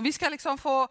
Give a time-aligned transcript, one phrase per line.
[0.00, 0.88] Och vi ska liksom få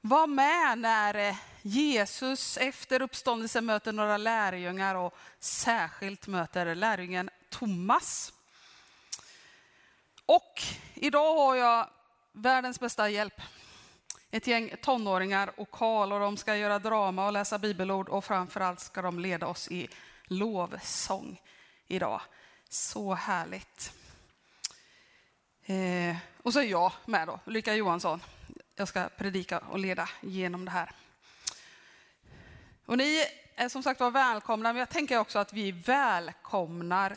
[0.00, 8.32] vara med när eh, Jesus efter uppståndelsen möter några lärjungar och särskilt möter lärjungen Thomas.
[10.26, 10.62] Och
[10.94, 11.88] idag har jag
[12.32, 13.40] världens bästa hjälp.
[14.30, 18.80] Ett gäng tonåringar och Karl och de ska göra drama och läsa bibelord och framförallt
[18.80, 19.88] ska de leda oss i
[20.24, 21.40] lovsång
[21.86, 22.20] idag.
[22.68, 24.03] Så härligt.
[25.66, 28.20] Eh, och så är jag med då, Ulrika Johansson.
[28.76, 30.90] Jag ska predika och leda genom det här.
[32.86, 33.24] Och ni
[33.54, 37.16] är som sagt var välkomna, men jag tänker också att vi välkomnar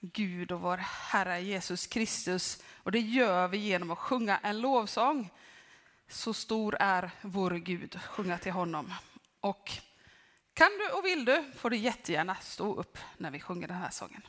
[0.00, 2.62] Gud och vår Herre Jesus Kristus.
[2.74, 5.30] Och det gör vi genom att sjunga en lovsång.
[6.08, 8.94] Så stor är vår Gud, sjunga till honom.
[9.40, 9.72] Och
[10.54, 13.90] kan du och vill du får du jättegärna stå upp när vi sjunger den här
[13.90, 14.22] sången.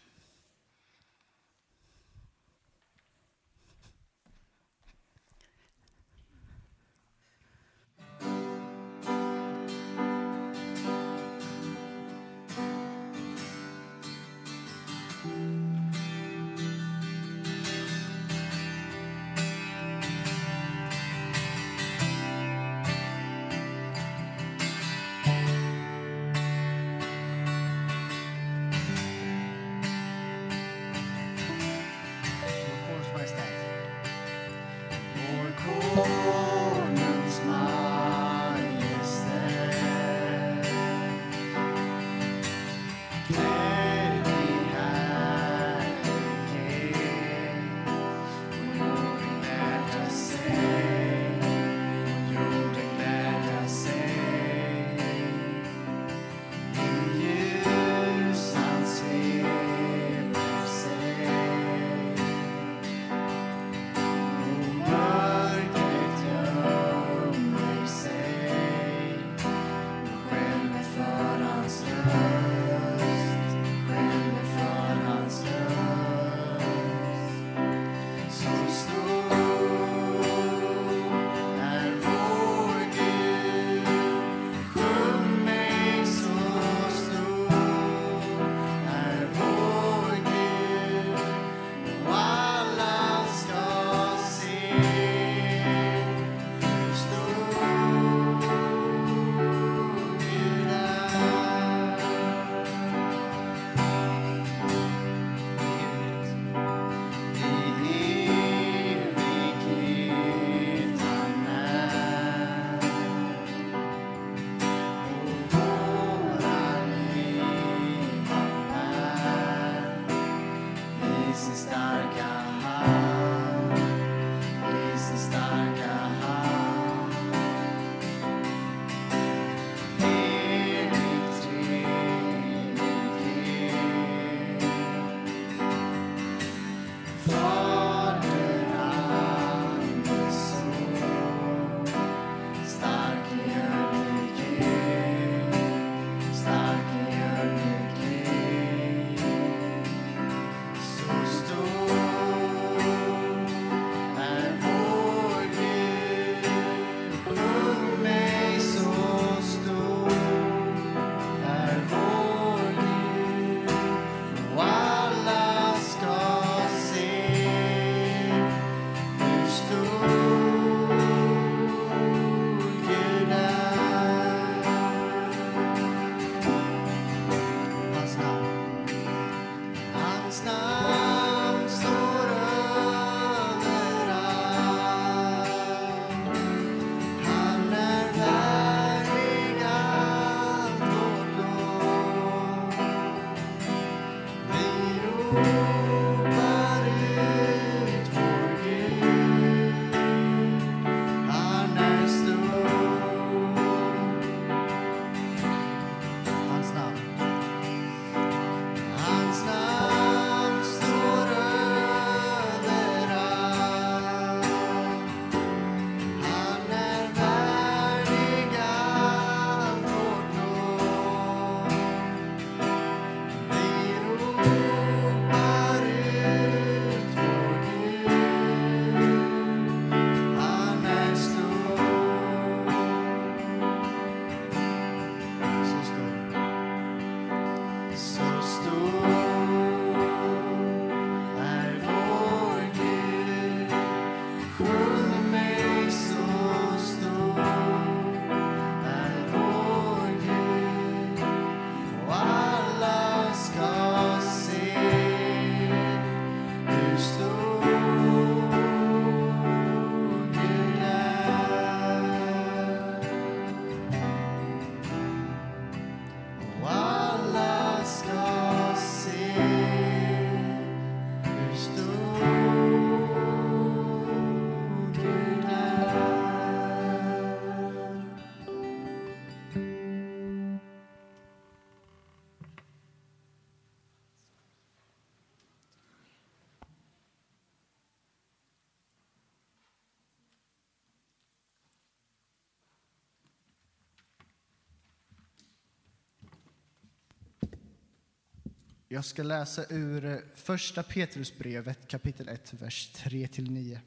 [298.94, 303.80] Jag ska läsa ur eh, första Petrusbrevet kapitel 1, vers 3-9.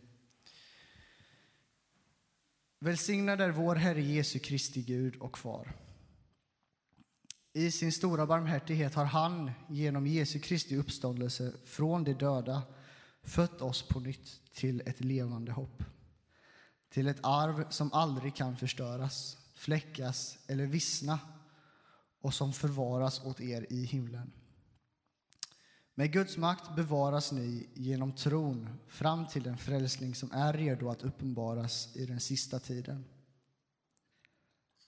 [2.80, 5.72] Välsignad är vår Herre Jesu Kristi Gud och Far.
[7.52, 12.62] I sin stora barmhärtighet har han genom Jesu Kristi uppståndelse från de döda
[13.22, 15.82] fött oss på nytt till ett levande hopp.
[16.88, 21.18] Till ett arv som aldrig kan förstöras, fläckas eller vissna
[22.20, 24.32] och som förvaras åt er i himlen.
[25.98, 31.02] Med Guds makt bevaras ni genom tron fram till den frälsning som är redo att
[31.02, 33.04] uppenbaras i den sista tiden.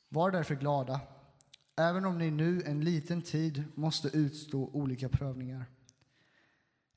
[0.08, 1.00] Var därför glada,
[1.76, 5.64] även om ni nu en liten tid måste utstå olika prövningar.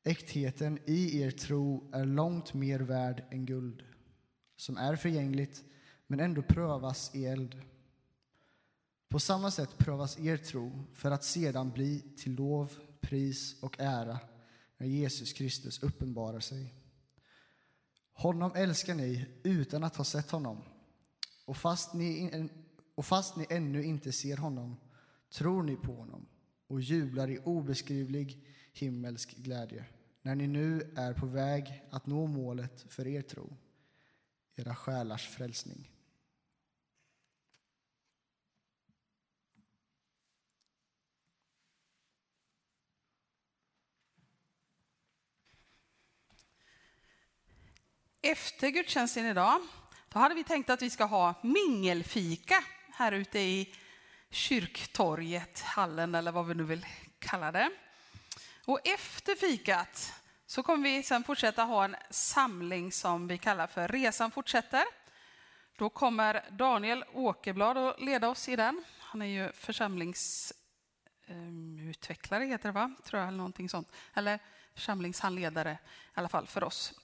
[0.03, 3.83] Äktheten i er tro är långt mer värd än guld,
[4.55, 5.63] som är förgängligt
[6.07, 7.61] men ändå prövas i eld.
[9.09, 14.19] På samma sätt prövas er tro för att sedan bli till lov pris och ära
[14.77, 16.73] när Jesus Kristus uppenbarar sig.
[18.13, 20.63] Honom älskar ni utan att ha sett honom.
[21.45, 22.49] Och fast ni,
[22.95, 24.75] och fast ni ännu inte ser honom
[25.29, 26.27] tror ni på honom
[26.67, 29.85] och jublar i obeskrivlig himmelsk glädje
[30.21, 33.57] när ni nu är på väg att nå målet för er tro,
[34.55, 35.91] era själars frälsning.
[48.23, 49.61] Efter gudstjänsten idag,
[50.09, 52.63] då hade vi tänkt att vi ska ha mingelfika
[52.93, 53.75] här ute i
[54.29, 56.85] kyrktorget, hallen eller vad vi nu vill
[57.19, 57.69] kalla det.
[58.65, 60.13] Och efter fikat
[60.45, 64.83] så kommer vi sen fortsätta ha en samling som vi kallar för Resan fortsätter.
[65.77, 68.83] Då kommer Daniel Åkerblad att leda oss i den.
[68.99, 72.95] Han är ju församlingsutvecklare, eh, heter det va?
[73.03, 73.91] Tror jag, eller någonting sånt.
[74.13, 74.39] Eller
[74.73, 75.77] församlingshandledare i
[76.13, 77.00] alla fall för oss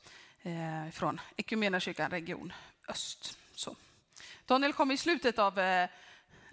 [0.48, 2.54] eh, från Equmeniakyrkan region
[2.88, 3.38] Öst.
[3.56, 3.76] Så.
[4.46, 5.90] Daniel kommer i slutet av eh,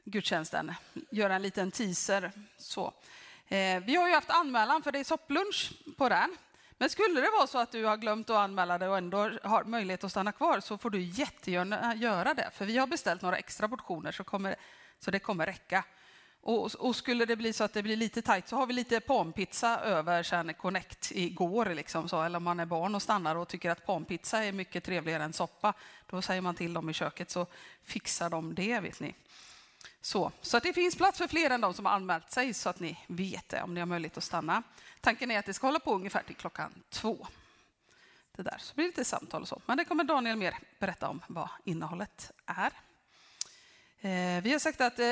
[0.05, 0.75] gudstjänsten
[1.11, 2.33] göra en liten teaser.
[2.57, 2.93] Så.
[3.49, 6.37] Eh, vi har ju haft anmälan för det är sopplunch på den.
[6.79, 9.65] Men skulle det vara så att du har glömt att anmäla dig och ändå har
[9.65, 12.51] möjlighet att stanna kvar så får du jättegärna göra det.
[12.53, 14.57] För vi har beställt några extra portioner så, kommer,
[14.99, 15.85] så det kommer räcka.
[16.47, 19.01] Och, och, skulle det bli så att det blir lite tajt så har vi lite
[19.01, 21.75] panpizza över sen Connect igår.
[21.75, 22.23] Liksom så.
[22.23, 25.33] Eller om man är barn och stannar och tycker att panpizza är mycket trevligare än
[25.33, 25.75] soppa.
[26.07, 27.47] Då säger man till dem i köket så
[27.83, 29.15] fixar de det, vet ni.
[30.01, 32.69] Så, så att det finns plats för fler än de som har anmält sig så
[32.69, 34.63] att ni vet det om ni har möjlighet att stanna.
[35.01, 37.27] Tanken är att det ska hålla på ungefär till klockan två.
[38.37, 39.63] Det där, så blir det lite samtal och så.
[39.67, 42.73] Men det kommer Daniel mer berätta om vad innehållet är.
[44.05, 45.07] Eh, vi har sagt att eh,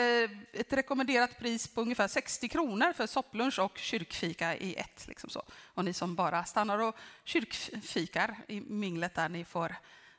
[0.53, 5.09] ett rekommenderat pris på ungefär 60 kronor för sopplunch och kyrkfika i ett.
[5.09, 5.43] Liksom så.
[5.75, 9.75] Och ni som bara stannar och kyrkfikar i minglet där, ni får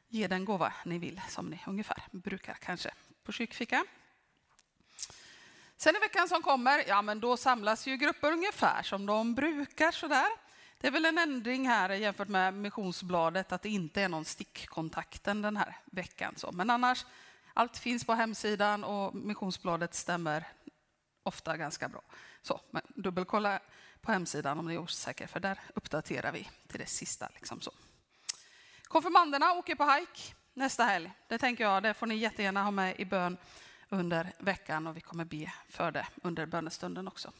[0.08, 2.92] ge den gåva ni vill, som ni ungefär brukar kanske
[3.24, 3.86] på kyrkfika.
[5.78, 9.92] Sen i veckan som kommer, ja men då samlas ju grupper ungefär som de brukar
[9.92, 10.28] sådär.
[10.78, 15.42] Det är väl en ändring här jämfört med missionsbladet att det inte är någon stickkontakten
[15.42, 16.34] den här veckan.
[16.38, 16.52] Så.
[16.52, 17.06] Men annars
[17.54, 20.48] allt finns på hemsidan och missionsbladet stämmer
[21.24, 22.02] ofta ganska bra.
[22.42, 23.60] Så, men dubbelkolla
[24.02, 27.30] på hemsidan om ni är osäkra, för där uppdaterar vi till det sista.
[27.34, 27.72] Liksom så.
[28.84, 31.12] Konfirmanderna åker på hike nästa helg.
[31.28, 33.38] Det tänker jag, det får ni jättegärna ha med i bön
[33.90, 37.32] under veckan och vi kommer be för det under bönestunden också.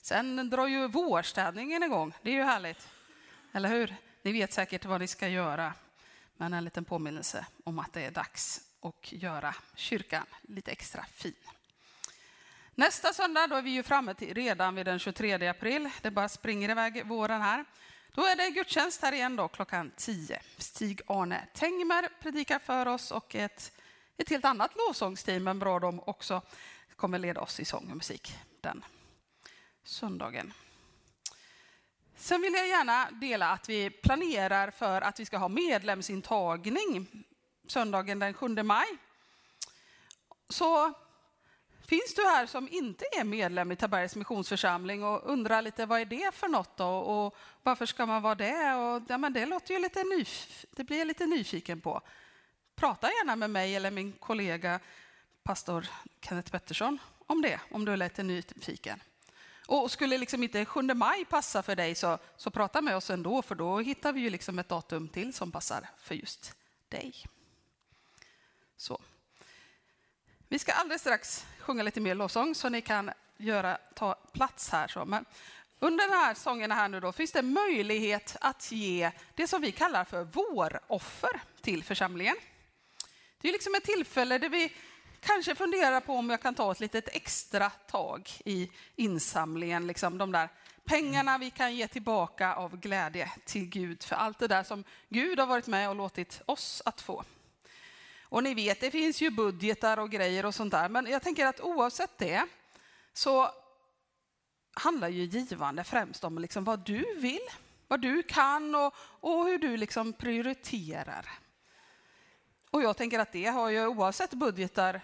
[0.00, 2.14] Sen drar ju vårstädningen igång.
[2.22, 2.88] Det är ju härligt,
[3.52, 3.96] eller hur?
[4.22, 5.74] Ni vet säkert vad ni ska göra,
[6.36, 11.34] men en liten påminnelse om att det är dags och göra kyrkan lite extra fin.
[12.74, 15.90] Nästa söndag då är vi ju framme till, redan vid den 23 april.
[16.02, 17.64] Det bara springer iväg våren här.
[18.12, 20.42] Då är det gudstjänst här igen då, klockan 10.
[20.56, 23.72] Stig-Arne Tengmer predikar för oss och ett,
[24.16, 26.42] ett helt annat lovsångsteam, men bra de också,
[26.96, 28.84] kommer leda oss i sång och musik den
[29.84, 30.52] söndagen.
[32.16, 37.24] Sen vill jag gärna dela att vi planerar för att vi ska ha medlemsintagning
[37.66, 38.86] söndagen den 7 maj.
[40.48, 40.92] Så
[41.86, 46.04] finns du här som inte är medlem i Tabergs missionsförsamling och undrar lite vad är
[46.04, 46.88] det för något då?
[46.88, 48.74] och varför ska man vara det?
[48.74, 52.00] Och, ja, men det låter ju lite nyf- det blir jag lite nyfiken på.
[52.74, 54.80] Prata gärna med mig eller min kollega
[55.42, 55.86] pastor
[56.20, 59.02] Kenneth Pettersson om det, om du är lite nyfiken.
[59.66, 63.42] Och skulle liksom inte 7 maj passa för dig så, så prata med oss ändå,
[63.42, 66.56] för då hittar vi ju liksom ett datum till som passar för just
[66.88, 67.14] dig.
[68.76, 69.00] Så.
[70.48, 74.88] Vi ska alldeles strax sjunga lite mer lovsång så ni kan göra, ta plats här.
[74.88, 75.04] Så.
[75.04, 75.24] Men
[75.78, 79.72] Under den här sången här nu då finns det möjlighet att ge det som vi
[79.72, 82.36] kallar för våroffer till församlingen.
[83.40, 84.72] Det är liksom ett tillfälle där vi
[85.20, 90.32] kanske funderar på om jag kan ta ett litet extra tag i insamlingen, liksom de
[90.32, 90.48] där
[90.84, 95.38] pengarna vi kan ge tillbaka av glädje till Gud för allt det där som Gud
[95.38, 97.24] har varit med och låtit oss att få.
[98.32, 101.46] Och ni vet, det finns ju budgetar och grejer och sånt där, men jag tänker
[101.46, 102.46] att oavsett det
[103.12, 103.50] så
[104.74, 107.48] handlar ju givande främst om liksom vad du vill,
[107.88, 111.28] vad du kan och, och hur du liksom prioriterar.
[112.70, 115.00] Och jag tänker att det har ju oavsett budgetar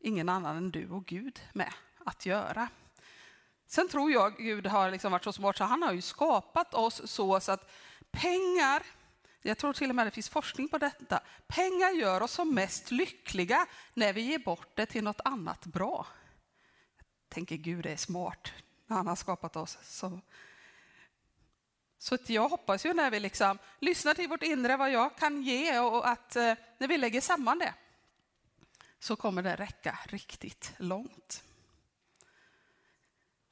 [0.00, 1.72] ingen annan än du och Gud med
[2.04, 2.68] att göra.
[3.66, 7.02] Sen tror jag Gud har liksom varit så smart så han har ju skapat oss
[7.04, 7.70] så, så att
[8.10, 8.82] pengar,
[9.46, 12.90] jag tror till och med det finns forskning på detta, pengar gör oss som mest
[12.90, 16.06] lyckliga när vi ger bort det till något annat bra.
[16.96, 18.52] Jag tänker Gud är smart
[18.86, 19.78] när han har skapat oss.
[19.82, 20.20] Så,
[21.98, 25.78] så jag hoppas ju när vi liksom lyssnar till vårt inre vad jag kan ge
[25.78, 27.74] och att eh, när vi lägger samman det
[28.98, 31.42] så kommer det räcka riktigt långt.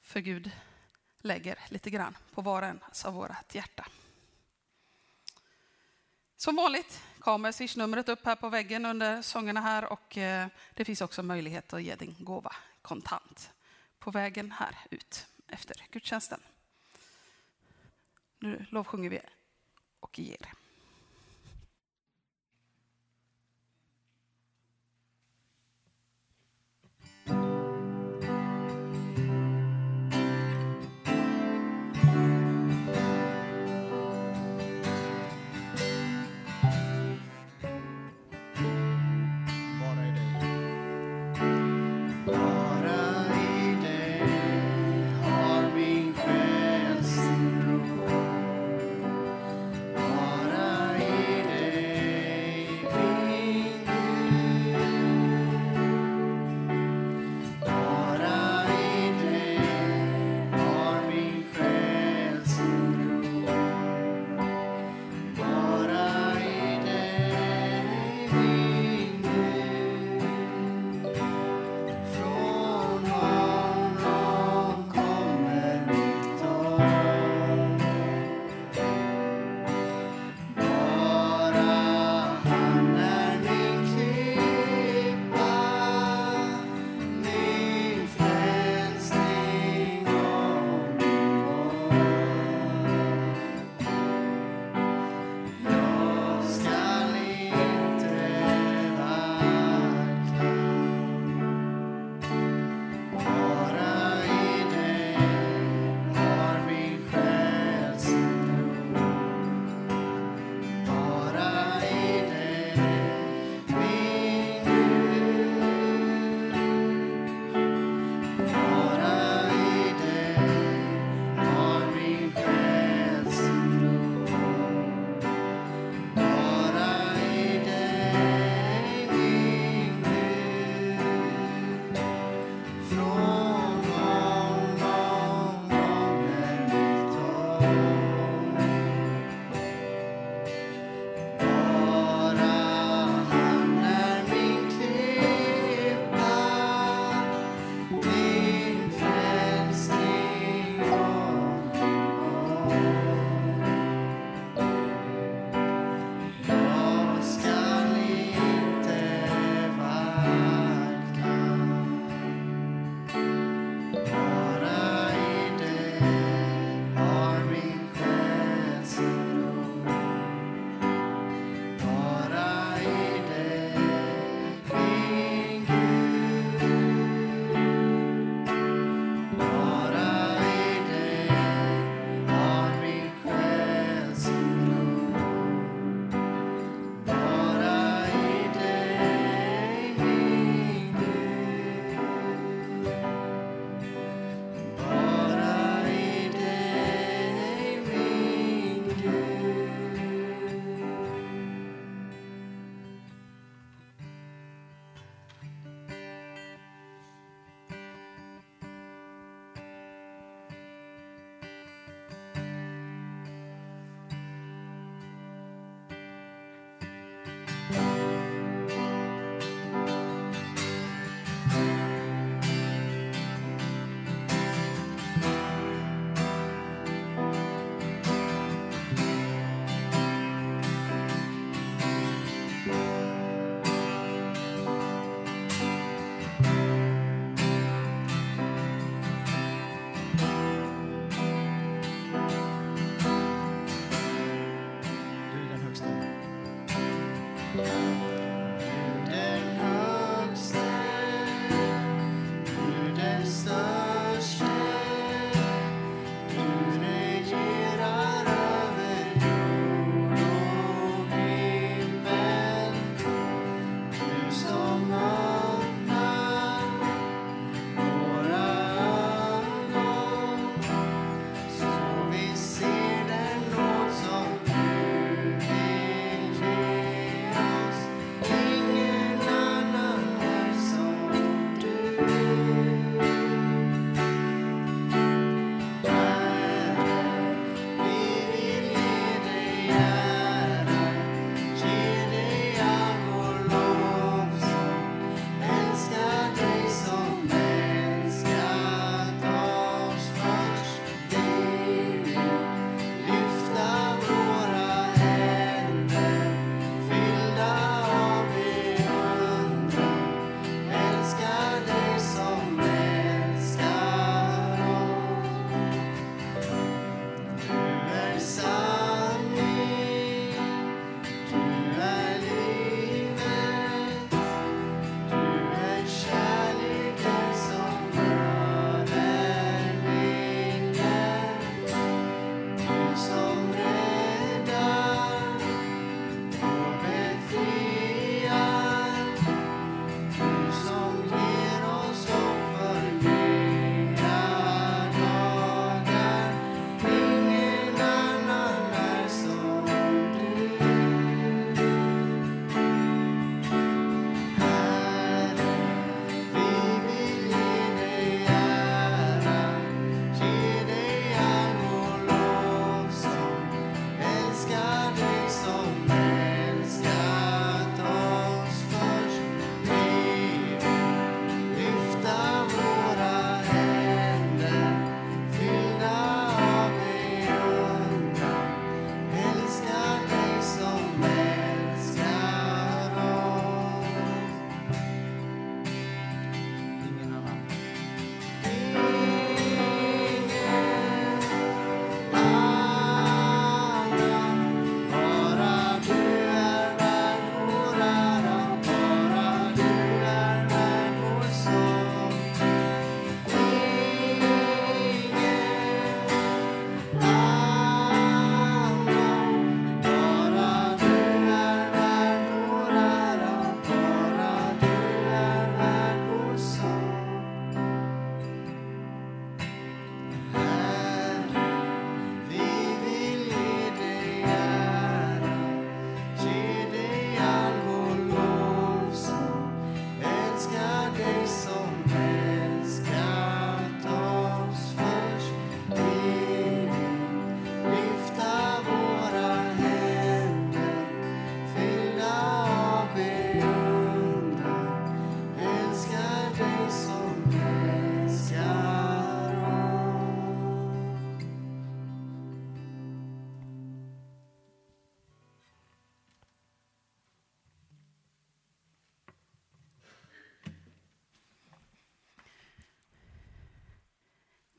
[0.03, 0.51] För Gud
[1.21, 3.87] lägger lite grann på var och en av vårt hjärta.
[6.45, 11.01] Som vanligt kommer swishnumret upp här på väggen under sångerna här och eh, det finns
[11.01, 13.51] också möjlighet att ge din gåva kontant
[13.99, 16.41] på vägen här ut efter gudstjänsten.
[18.39, 19.21] Nu lovsjunger vi
[20.01, 20.53] och ger.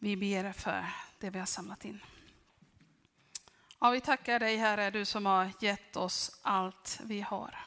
[0.05, 0.85] Vi ber för
[1.19, 1.99] det vi har samlat in.
[3.79, 7.65] Ja, vi tackar dig Herre, du som har gett oss allt vi har.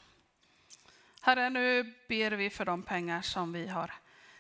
[1.20, 3.92] Herre, nu ber vi för de pengar som vi har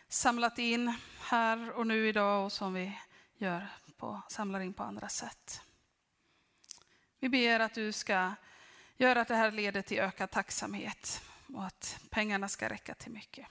[0.08, 2.98] samlat in här och nu idag och som vi
[3.36, 5.62] gör på, samlar in på andra sätt.
[7.18, 8.34] Vi ber att du ska
[8.96, 11.22] göra att det här leder till ökad tacksamhet
[11.54, 13.46] och att pengarna ska räcka till mycket.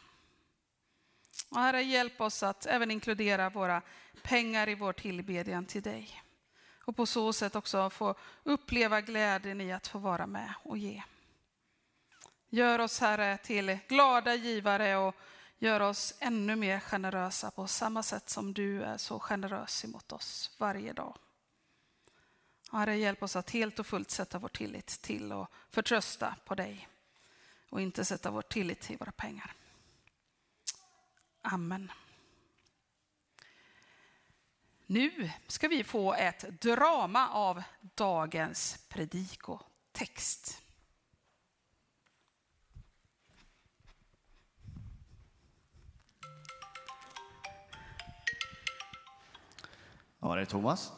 [1.49, 3.81] Och herre, hjälp oss att även inkludera våra
[4.21, 6.23] pengar i vår tillbedjan till dig.
[6.86, 11.03] Och på så sätt också få uppleva glädjen i att få vara med och ge.
[12.49, 15.15] Gör oss Herre till glada givare och
[15.57, 20.55] gör oss ännu mer generösa på samma sätt som du är så generös emot oss
[20.57, 21.17] varje dag.
[22.71, 26.88] Herre, hjälp oss att helt och fullt sätta vår tillit till och förtrösta på dig
[27.69, 29.53] och inte sätta vår tillit till våra pengar.
[31.49, 31.91] Amen.
[34.86, 40.63] Nu ska vi få ett drama av dagens predikotext.
[50.19, 50.91] Ja, det är Thomas.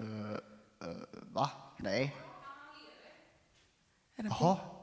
[0.00, 0.32] Uh,
[0.82, 1.50] uh, va?
[1.76, 2.16] Nej.
[4.16, 4.79] Jaha.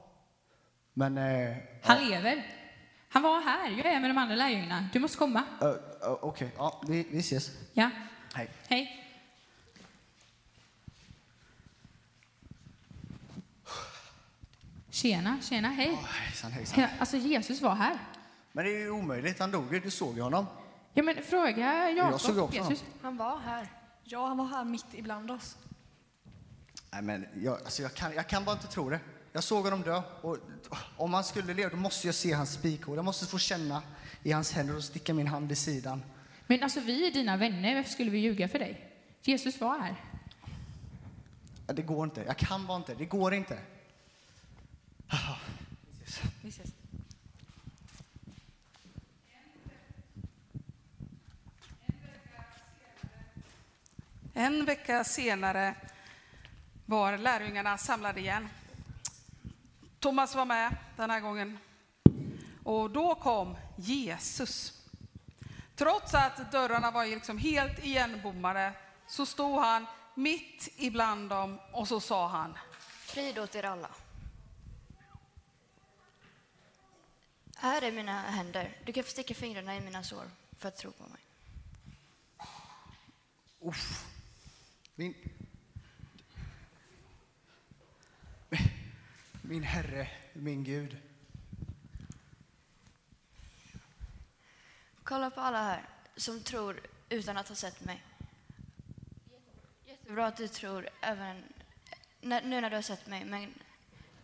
[0.98, 1.18] Men...
[1.18, 2.46] Uh, Han lever.
[3.10, 3.70] Han var här.
[3.70, 4.90] Jag är med de andra lärjungarna.
[4.94, 5.44] Du måste komma.
[5.60, 6.50] Okej, okay.
[6.58, 7.52] ja, vi, vi ses.
[7.74, 7.90] Ja.
[8.34, 8.50] Hej.
[8.68, 9.04] Hej.
[14.90, 15.92] Tjena, tjena, hej.
[15.92, 16.82] Oh, hejsan, hejsan.
[16.82, 18.00] Ja, alltså Jesus var här.
[18.52, 20.46] Men det är ju omöjligt, han dog ju, du såg ju honom.
[20.94, 22.12] Ja, men fråga Jakob.
[22.12, 22.84] Jag såg också Jesus.
[23.02, 23.68] Han var här.
[24.04, 25.58] Ja, han var här mitt ibland oss.
[26.92, 29.00] Nej, men jag, alltså jag, kan, jag kan bara inte tro det.
[29.38, 30.38] Jag såg honom dö och
[30.97, 32.95] om han skulle leva då måste jag se hans spikhår.
[32.95, 33.82] Jag måste få känna
[34.23, 36.04] i hans händer och sticka min hand i sidan.
[36.47, 38.91] Men alltså vi är dina vänner, varför skulle vi ljuga för dig?
[39.23, 39.95] Jesus var här.
[41.65, 43.60] Det går inte, jag kan bara inte, det går inte.
[46.41, 46.69] Vi ses.
[54.34, 55.76] En vecka senare
[56.86, 58.50] var lärjungarna samlade igen.
[60.00, 61.58] Thomas var med den här gången.
[62.64, 64.74] Och då kom Jesus.
[65.76, 68.74] Trots att dörrarna var liksom helt igenbommade
[69.08, 72.58] så stod han mitt ibland dem och så sa han.
[73.00, 73.90] Frid åt er alla.
[77.56, 78.78] Här är mina händer.
[78.86, 81.22] Du kan få sticka fingrarna i mina sår för att tro på mig.
[83.60, 84.06] Uff.
[84.96, 85.37] Min...
[89.50, 90.98] Min Herre, min Gud.
[95.04, 98.04] Kolla på alla här som tror utan att ha sett mig.
[99.86, 101.44] Jättebra att du tror även
[102.22, 103.54] när, nu när du har sett mig, men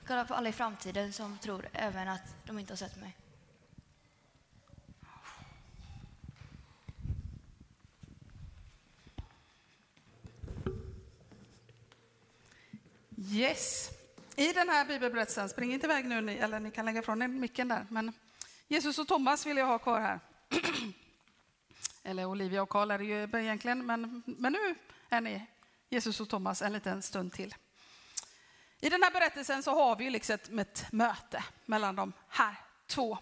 [0.08, 3.18] kolla på alla i framtiden som tror även att de inte har sett mig.
[13.18, 14.03] Yes.
[14.36, 17.28] I den här bibelberättelsen, spring inte iväg nu, ni, eller ni kan lägga ifrån er
[17.28, 18.14] micken där, men
[18.68, 20.20] Jesus och Thomas vill jag ha kvar här.
[22.04, 24.76] eller Olivia och Karl är det ju egentligen, men, men nu
[25.10, 25.46] är ni
[25.90, 27.56] Jesus och Thomas en liten stund till.
[28.80, 32.56] I den här berättelsen så har vi liksom ett möte mellan de här
[32.88, 33.18] två.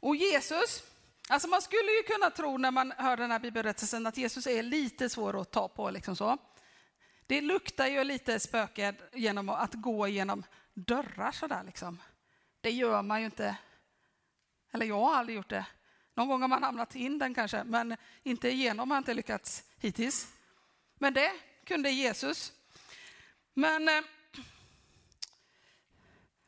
[0.00, 0.82] Och Jesus,
[1.28, 4.62] alltså man skulle ju kunna tro när man hör den här bibelberättelsen att Jesus är
[4.62, 5.90] lite svår att ta på.
[5.90, 6.38] Liksom så.
[7.26, 12.02] Det luktar ju lite spöke genom att gå genom dörrar sådär liksom.
[12.60, 13.56] Det gör man ju inte.
[14.72, 15.66] Eller jag har aldrig gjort det.
[16.14, 19.64] Någon gång har man hamnat in den kanske, men inte igenom har jag inte lyckats
[19.78, 20.32] hittills.
[20.98, 21.32] Men det
[21.64, 22.52] kunde Jesus.
[23.54, 24.04] Men eh,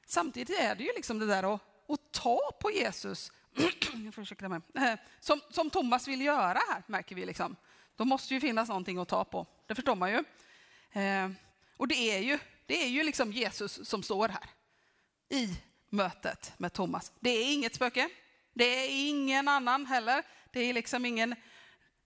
[0.06, 3.32] samtidigt är det ju liksom det där att, att ta på Jesus,
[4.40, 7.26] mig, eh, som, som Thomas vill göra här, märker vi.
[7.26, 7.56] Liksom.
[7.96, 10.24] Då måste ju finnas någonting att ta på, det förstår man ju.
[10.92, 11.30] Eh,
[11.76, 14.50] och det är ju, det är ju liksom Jesus som står här
[15.28, 15.56] i
[15.90, 17.12] mötet med Thomas.
[17.20, 18.08] Det är inget spöke.
[18.52, 20.22] Det är ingen annan heller.
[20.52, 21.34] Det är liksom ingen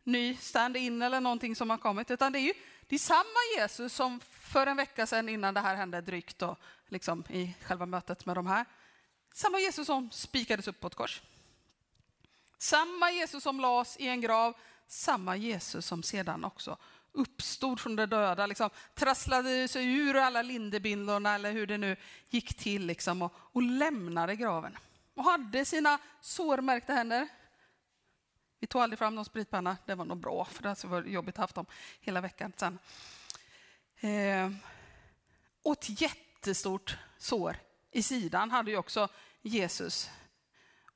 [0.04, 2.54] ny stand-in eller någonting som har kommit, utan det är ju
[2.86, 6.56] det är samma Jesus som för en vecka sedan innan det här hände drygt då,
[6.88, 8.64] liksom i själva mötet med de här.
[9.34, 11.22] Samma Jesus som spikades upp på ett kors.
[12.58, 16.78] Samma Jesus som lades i en grav, samma Jesus som sedan också
[17.12, 21.96] uppstod från de döda, liksom, trasslade sig ur alla lindebindorna eller hur det nu
[22.30, 24.78] gick till liksom, och, och lämnade graven.
[25.14, 27.28] och hade sina sårmärkta händer.
[28.60, 31.36] Vi tog aldrig fram någon spritpanna, det var nog bra för det var jobbigt att
[31.36, 31.66] ha haft dem
[32.00, 32.78] hela veckan sen.
[33.96, 34.50] Eh,
[35.62, 37.56] och ett jättestort sår
[37.90, 39.08] i sidan hade ju också
[39.42, 40.10] Jesus.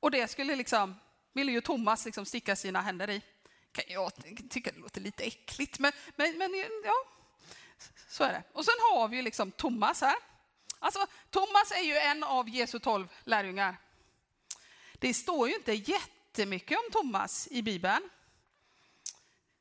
[0.00, 0.94] Och det skulle liksom,
[1.32, 3.22] ville ju Thomas liksom sticka sina händer i.
[3.76, 4.12] Kan jag
[4.50, 6.50] tycka det låter lite äckligt, men, men, men
[6.84, 6.94] ja,
[8.08, 8.42] så är det.
[8.52, 10.16] Och sen har vi ju liksom Thomas här.
[10.78, 13.76] Alltså, Thomas är ju en av Jesu tolv lärjungar.
[14.92, 18.10] Det står ju inte jättemycket om Thomas i Bibeln.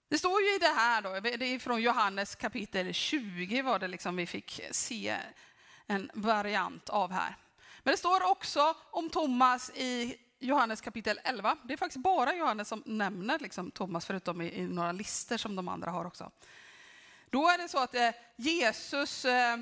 [0.08, 3.88] Det står ju i det här, då, det är från Johannes kapitel 20 var det
[3.88, 5.18] liksom vi fick se
[5.88, 7.38] en variant av här.
[7.84, 11.58] Men det står också om Thomas i Johannes kapitel 11.
[11.64, 15.56] Det är faktiskt bara Johannes som nämner liksom Thomas, förutom i, i några listor som
[15.56, 16.32] de andra har också.
[17.30, 19.58] Då är det så att eh, Jesus eh,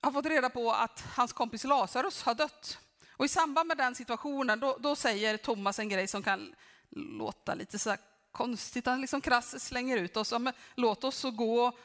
[0.00, 2.78] har fått reda på att hans kompis Lazarus har dött.
[3.10, 6.54] Och i samband med den situationen, då, då säger Thomas en grej som kan
[6.90, 7.96] låta lite så
[8.32, 8.86] konstigt.
[8.86, 10.32] Han liksom krass slänger ut oss.
[10.74, 11.78] Låt oss gå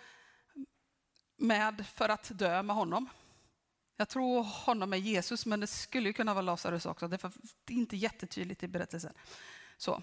[1.37, 3.09] med för att dö med honom.
[4.01, 7.07] Jag tror honom är Jesus, men det skulle kunna vara Lazarus också.
[7.07, 7.31] Det är
[7.67, 9.13] inte jättetydligt i berättelsen.
[9.77, 10.01] Så.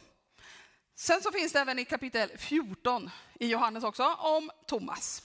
[0.94, 5.22] Sen så finns det även i kapitel 14 i Johannes också om Thomas.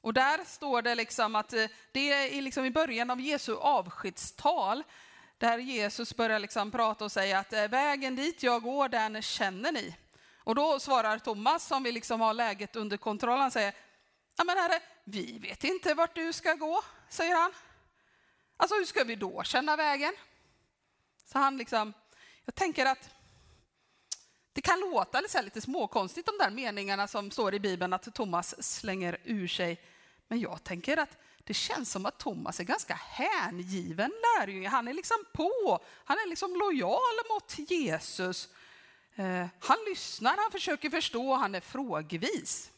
[0.00, 4.82] Och där står det liksom att eh, det är liksom i början av Jesu avskedstal
[5.38, 9.72] där Jesus börjar liksom prata och säga att eh, vägen dit jag går, den känner
[9.72, 9.96] ni.
[10.38, 13.74] Och då svarar Thomas, som vill liksom ha läget under kontroll, han säger,
[14.36, 16.82] ja men herre, vi vet inte vart du ska gå,
[17.14, 17.52] säger han.
[18.56, 20.14] Alltså hur ska vi då känna vägen?
[21.26, 21.92] Så han liksom,
[22.44, 23.10] jag tänker att
[24.52, 29.18] det kan låta lite, småkonstigt de där meningarna som står i Bibeln att Thomas slänger
[29.24, 29.80] ur sig.
[30.28, 34.68] Men jag tänker att det känns som att Thomas är ganska hängiven lärjunge.
[34.68, 38.48] Han är liksom på, han är liksom lojal mot Jesus.
[39.14, 42.70] Eh, han lyssnar, han försöker förstå, han är frågvis.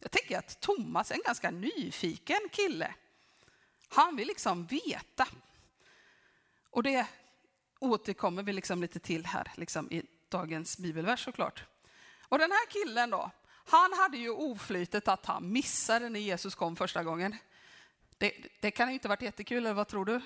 [0.00, 2.94] Jag tänker att Thomas är en ganska nyfiken kille.
[3.88, 5.26] Han vill liksom veta.
[6.70, 7.06] Och det
[7.78, 11.64] återkommer vi liksom lite till här liksom i dagens bibelvers såklart.
[12.28, 13.30] Och den här killen då,
[13.70, 17.36] han hade ju oflytet att han missade när Jesus kom första gången.
[18.18, 20.20] Det, det kan ju inte varit jättekul, eller vad tror du?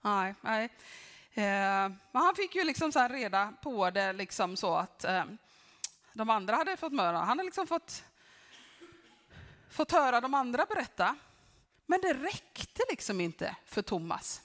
[0.00, 0.64] Nej, nej.
[1.34, 5.24] Eh, men han fick ju liksom så reda på det liksom så att eh,
[6.12, 7.18] de andra hade fått möra.
[7.18, 8.04] Han hade liksom fått,
[9.70, 11.16] fått höra de andra berätta.
[11.90, 14.42] Men det räckte liksom inte för Thomas.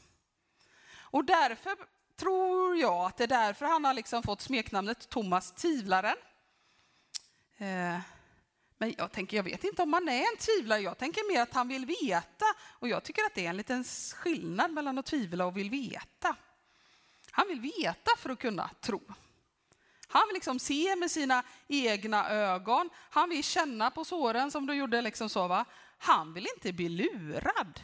[0.98, 1.76] Och därför
[2.16, 6.16] tror jag att det är därför han har liksom fått smeknamnet Thomas Tvivlaren.
[7.58, 8.00] Eh,
[8.78, 10.82] men jag tänker, jag vet inte om han är en tvivlare.
[10.82, 12.46] Jag tänker mer att han vill veta.
[12.80, 13.84] Och jag tycker att det är en liten
[14.16, 16.36] skillnad mellan att tvivla och vill veta.
[17.32, 19.02] Han vill veta för att kunna tro.
[20.08, 22.90] Han vill liksom se med sina egna ögon.
[23.10, 25.02] Han vill känna på såren som du gjorde.
[25.02, 25.66] Liksom så, va?
[26.06, 27.82] Han vill inte bli lurad.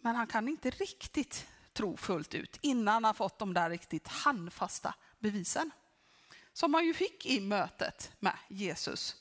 [0.00, 4.94] Men han kan inte riktigt tro fullt ut innan han fått de där riktigt handfasta
[5.18, 5.70] bevisen.
[6.52, 9.16] Som han ju fick i mötet med Jesus.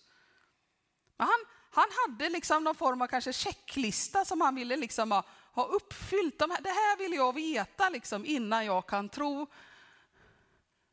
[1.17, 1.39] Men han,
[1.71, 6.39] han hade liksom någon form av kanske checklista som han ville liksom ha, ha uppfyllt.
[6.39, 9.47] De här, det här vill jag veta liksom innan jag kan tro.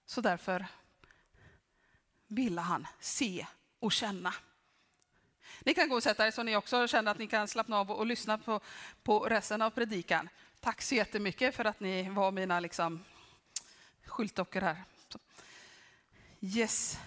[0.07, 0.67] Så därför
[2.27, 3.47] ville han se
[3.79, 4.35] och känna.
[5.61, 7.91] Ni kan gå och sätta er så ni också känner att ni kan slappna av
[7.91, 8.61] och, och lyssna på,
[9.03, 10.29] på resten av predikan.
[10.61, 13.05] Tack så jättemycket för att ni var mina liksom,
[14.07, 14.85] skyltdockor här.
[15.09, 15.19] Så.
[16.41, 16.99] Yes.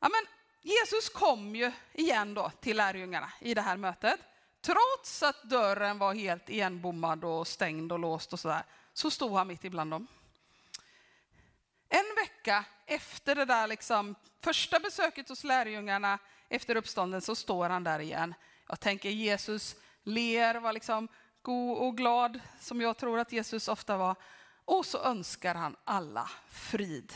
[0.00, 0.26] Ja, men
[0.62, 4.20] Jesus kom ju igen då till lärjungarna i det här mötet.
[4.60, 9.46] Trots att dörren var helt igenbommad och stängd och låst och sådär, så stod han
[9.46, 10.06] mitt ibland dem.
[11.88, 17.84] En vecka efter det där liksom, första besöket hos lärjungarna efter uppstånden så står han
[17.84, 18.34] där igen.
[18.68, 21.08] Jag tänker Jesus ler, var liksom
[21.42, 24.16] god och glad som jag tror att Jesus ofta var.
[24.64, 27.12] Och så önskar han alla frid.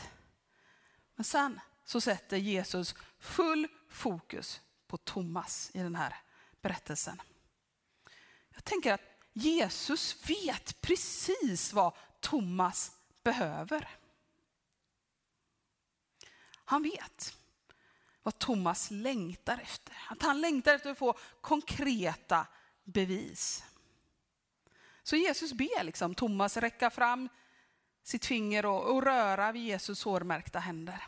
[1.15, 6.15] Men sen så sätter Jesus full fokus på Thomas i den här
[6.61, 7.21] berättelsen.
[8.53, 9.01] Jag tänker att
[9.33, 12.91] Jesus vet precis vad Thomas
[13.23, 13.89] behöver.
[16.65, 17.37] Han vet
[18.23, 19.95] vad Thomas längtar efter.
[20.09, 22.47] Att han längtar efter att få konkreta
[22.83, 23.63] bevis.
[25.03, 27.29] Så Jesus ber liksom Thomas räcka fram
[28.03, 31.07] sitt finger och, och röra vid Jesus sårmärkta händer.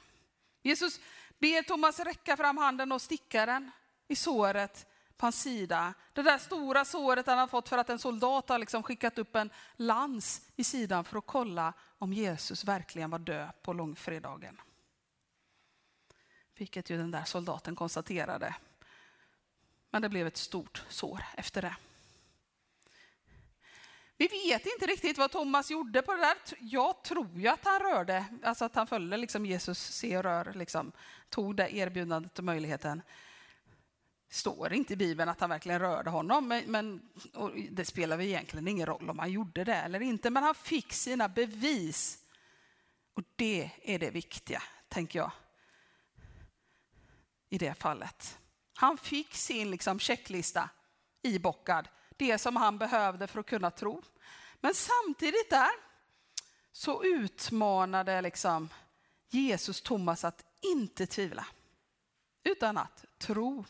[0.62, 1.00] Jesus
[1.40, 3.72] ber Thomas räcka fram handen och sticka den
[4.08, 5.94] i såret på hans sida.
[6.14, 9.36] Det där stora såret han har fått för att en soldat har liksom skickat upp
[9.36, 14.62] en lans i sidan för att kolla om Jesus verkligen var död på långfredagen.
[16.64, 18.56] Vilket ju den där soldaten konstaterade.
[19.92, 21.76] Men det blev ett stort sår efter det.
[24.18, 26.38] Vi vet inte riktigt vad Thomas gjorde på det där.
[26.60, 30.54] Jag tror ju att han rörde, alltså att han följde liksom Jesus se och rör,
[30.54, 30.92] liksom,
[31.30, 33.02] tog det erbjudandet och möjligheten.
[34.28, 37.10] Det står inte i Bibeln att han verkligen rörde honom, men, men
[37.72, 40.30] det spelar väl egentligen ingen roll om han gjorde det eller inte.
[40.30, 42.20] Men han fick sina bevis.
[43.14, 45.32] Och det är det viktiga, tänker jag,
[47.54, 48.40] i det fallet.
[48.76, 50.70] Han fick sin liksom checklista
[51.22, 51.88] ibockad,
[52.18, 54.02] det som han behövde för att kunna tro.
[54.62, 55.70] Men samtidigt där
[56.72, 58.70] så utmanade liksom
[59.30, 61.46] Jesus Thomas att inte tvivla,
[62.44, 63.66] utan att tro.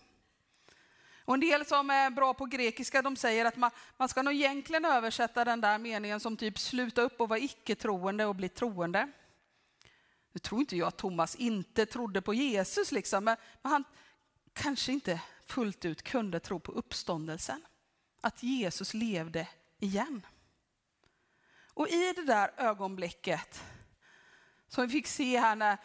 [1.26, 4.34] Och en del som är bra på grekiska de säger att man, man ska nog
[4.34, 9.12] egentligen översätta den där meningen som typ sluta upp och vara icke-troende och bli troende.
[10.34, 13.84] Nu tror inte jag att Thomas inte trodde på Jesus, liksom, men, men han
[14.54, 17.66] kanske inte fullt ut kunde tro på uppståndelsen.
[18.22, 19.48] Att Jesus levde
[19.80, 20.26] igen.
[21.74, 23.64] Och i det där ögonblicket
[24.68, 25.78] som vi fick se här när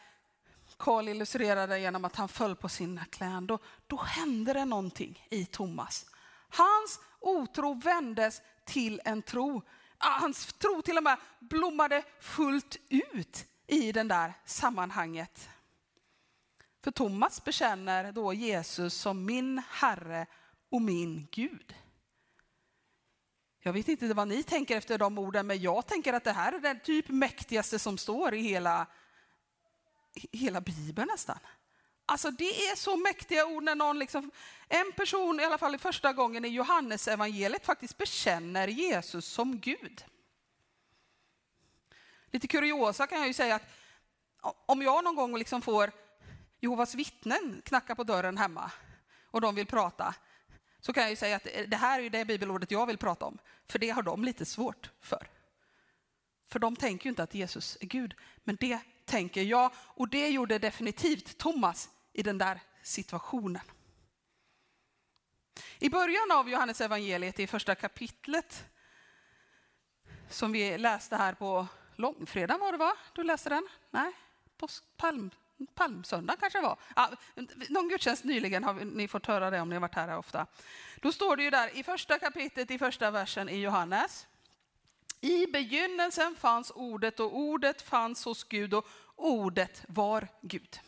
[0.77, 5.47] Karl illustrerade genom att han föll på sina knän, då, då hände det någonting i
[5.47, 6.07] Thomas.
[6.49, 9.63] Hans otro vändes till en tro.
[9.99, 15.49] Hans tro till och med blommade fullt ut i det där sammanhanget.
[16.85, 20.27] För Thomas bekänner då Jesus som min Herre
[20.71, 21.75] och min Gud.
[23.61, 26.53] Jag vet inte vad ni tänker efter de orden, men jag tänker att det här
[26.53, 28.87] är det typ mäktigaste som står i hela,
[30.33, 31.39] hela Bibeln nästan.
[32.07, 34.31] Alltså det är så mäktiga ord när någon, liksom,
[34.69, 39.61] en person i alla fall i första gången i Johannes evangeliet faktiskt bekänner Jesus som
[39.61, 40.05] Gud.
[42.31, 43.63] Lite kuriosa kan jag ju säga att
[44.67, 45.93] om jag någon gång liksom får
[46.61, 48.71] Jehovas vittnen knacka på dörren hemma
[49.25, 50.15] och de vill prata,
[50.81, 53.39] så kan jag ju säga att det här är det bibelordet jag vill prata om,
[53.67, 55.29] för det har de lite svårt för.
[56.49, 58.15] För de tänker ju inte att Jesus är Gud,
[58.45, 63.63] men det tänker jag och det gjorde definitivt Thomas i den där situationen.
[65.79, 68.65] I början av Johannes evangeliet i första kapitlet
[70.29, 71.67] som vi läste här på
[71.99, 72.97] långfredagen var det va?
[73.13, 73.69] Du läste den?
[73.91, 74.13] Nej,
[74.97, 75.31] palm,
[75.75, 76.79] palmsöndagen kanske det var.
[76.97, 77.11] Ja,
[77.69, 80.47] någon gudstjänst nyligen har ni fått höra det om ni har varit här ofta.
[81.03, 84.27] Då står det ju där i första kapitlet i första versen i Johannes.
[85.21, 90.81] I begynnelsen fanns ordet och ordet fanns hos Gud och ordet var Gud.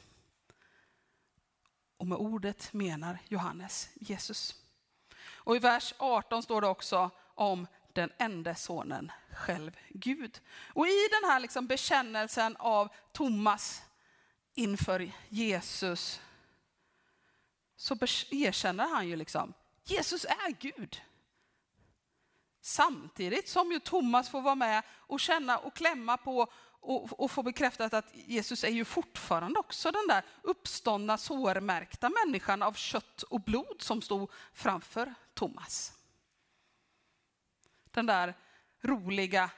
[1.96, 4.54] Och med ordet menar Johannes Jesus.
[5.28, 10.40] Och i vers 18 står det också om den enda sonen, själv Gud.
[10.74, 13.82] Och i den här liksom bekännelsen av Thomas
[14.54, 16.20] inför Jesus
[17.76, 17.94] så
[18.30, 21.00] erkänner han ju liksom, Jesus är Gud.
[22.60, 26.46] Samtidigt som ju Thomas får vara med och känna och klämma på
[26.80, 32.62] och, och få bekräftat att Jesus är ju fortfarande också den där uppståndna, sårmärkta människan
[32.62, 35.99] av kött och blod som stod framför Thomas.
[37.90, 38.34] Den där
[38.80, 39.50] roliga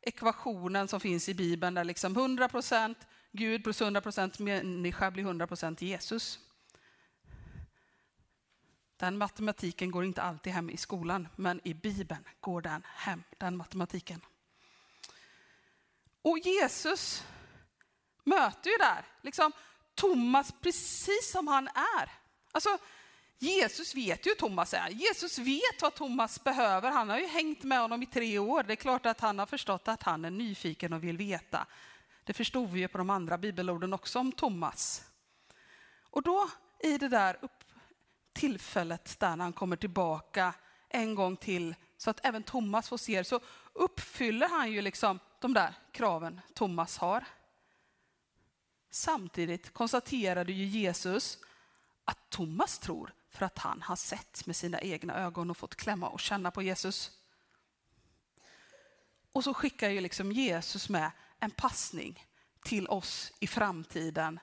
[0.00, 2.94] ekvationen som finns i Bibeln där liksom 100%
[3.32, 6.38] Gud plus 100% människa blir 100% Jesus.
[8.96, 13.56] Den matematiken går inte alltid hem i skolan, men i Bibeln går den hem, den
[13.56, 14.20] matematiken.
[16.22, 17.24] Och Jesus
[18.24, 19.52] möter ju där liksom
[19.94, 22.10] Thomas precis som han är.
[22.52, 22.78] Alltså,
[23.44, 24.88] Jesus vet ju hur Thomas är.
[24.88, 26.90] Jesus vet vad Thomas behöver.
[26.90, 28.62] Han har ju hängt med honom i tre år.
[28.62, 31.66] Det är klart att han har förstått att han är nyfiken och vill veta.
[32.24, 35.04] Det förstod vi ju på de andra bibelorden också om Thomas.
[36.10, 36.50] Och då
[36.82, 37.64] i det där upp,
[38.32, 40.54] tillfället där han kommer tillbaka
[40.88, 43.40] en gång till så att även Thomas får se så
[43.72, 47.24] uppfyller han ju liksom de där kraven Thomas har.
[48.90, 51.38] Samtidigt konstaterade ju Jesus
[52.04, 56.08] att Thomas tror för att han har sett med sina egna ögon och fått klämma
[56.08, 57.10] och känna på Jesus.
[59.32, 61.10] Och så skickar ju liksom Jesus med
[61.40, 62.26] en passning
[62.64, 64.40] till oss i framtiden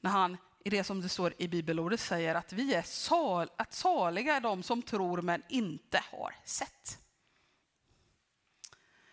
[0.00, 3.74] när han i det som det står i bibelordet säger att vi är sal, att
[3.74, 6.98] saliga är de som tror men inte har sett.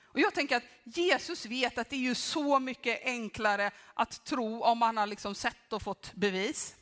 [0.04, 4.64] Och jag tänker att Jesus vet att det är ju så mycket enklare att tro
[4.64, 6.76] om man har liksom sett och fått bevis.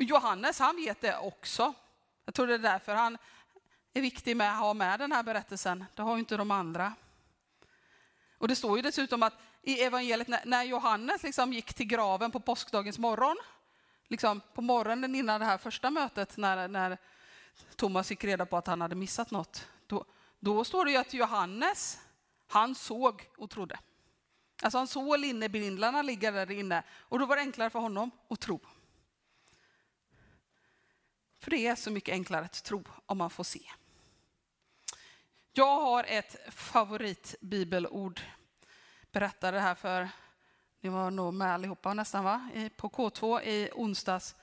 [0.00, 1.74] Och Johannes han vet det också.
[2.24, 3.18] Jag tror det är därför han
[3.94, 5.84] är viktig med att ha med den här berättelsen.
[5.94, 6.94] Det har ju inte de andra.
[8.38, 9.32] Och det står ju dessutom att
[9.62, 13.36] i evangeliet när Johannes liksom gick till graven på påskdagens morgon,
[14.08, 16.98] liksom på morgonen innan det här första mötet när, när
[17.76, 20.04] Thomas fick reda på att han hade missat något, då,
[20.38, 22.00] då står det ju att Johannes,
[22.48, 23.78] han såg och trodde.
[24.62, 28.40] Alltså han såg linnebindlarna ligga där inne och då var det enklare för honom att
[28.40, 28.60] tro.
[31.40, 33.70] För det är så mycket enklare att tro om man får se.
[35.52, 38.20] Jag har ett favoritbibelord.
[39.12, 40.08] Berättade det här för,
[40.80, 42.50] ni var nog med allihopa nästan va?
[42.76, 44.36] På K2 i onsdags.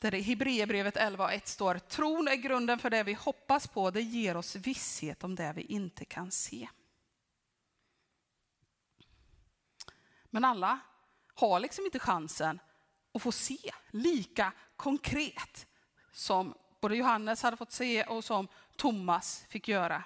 [0.00, 4.02] Där det i Hebreerbrevet 11.1 står, tron är grunden för det vi hoppas på, det
[4.02, 6.68] ger oss visshet om det vi inte kan se.
[10.30, 10.78] Men alla
[11.34, 12.60] har liksom inte chansen
[13.14, 15.66] att få se lika konkret
[16.16, 20.04] som både Johannes hade fått se och som Thomas fick göra.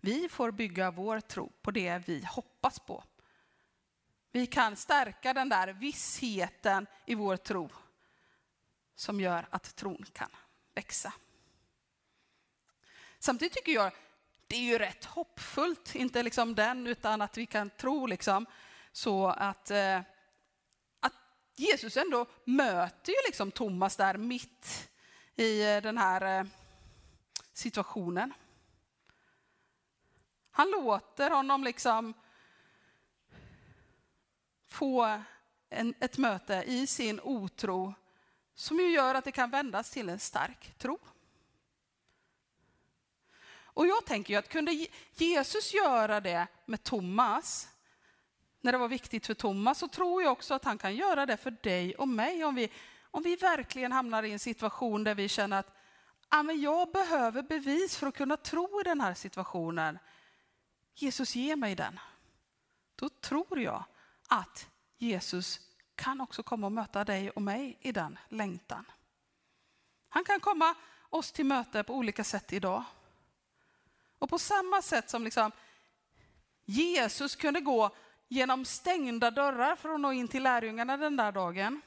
[0.00, 3.04] Vi får bygga vår tro på det vi hoppas på.
[4.32, 7.68] Vi kan stärka den där vissheten i vår tro
[8.94, 10.30] som gör att tron kan
[10.74, 11.12] växa.
[13.18, 13.92] Samtidigt tycker jag
[14.46, 18.46] det är ju rätt hoppfullt, inte liksom den utan att vi kan tro liksom
[18.92, 20.00] så att, eh,
[21.60, 24.90] Jesus ändå möter ju liksom Thomas där mitt
[25.36, 26.46] i eh, den här eh,
[27.52, 28.34] situationen.
[30.50, 32.14] Han låter honom liksom
[34.68, 35.22] få
[35.68, 37.94] en, ett möte i sin otro
[38.54, 40.98] som ju gör att det kan vändas till en stark tro.
[43.80, 47.68] Och jag tänker ju att kunde Jesus göra det med Thomas,
[48.60, 51.36] när det var viktigt för Thomas, så tror jag också att han kan göra det
[51.36, 52.70] för dig och mig om vi,
[53.10, 55.76] om vi verkligen hamnar i en situation där vi känner att
[56.28, 59.98] ah, men jag behöver bevis för att kunna tro i den här situationen.
[60.94, 62.00] Jesus ge mig den.
[62.96, 63.84] Då tror jag
[64.28, 65.60] att Jesus
[65.94, 68.84] kan också komma och möta dig och mig i den längtan.
[70.08, 70.74] Han kan komma
[71.10, 72.84] oss till möte på olika sätt idag.
[74.18, 75.52] Och på samma sätt som liksom
[76.64, 77.90] Jesus kunde gå
[78.32, 81.80] genom stängda dörrar för att nå in till lärjungarna den där dagen.